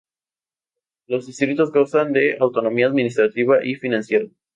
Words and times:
Los 1.05 1.27
distritos 1.27 1.71
gozan 1.71 2.11
de 2.11 2.35
autonomía 2.39 2.87
administrativa 2.87 3.63
y 3.63 3.75
financiera. 3.75 4.25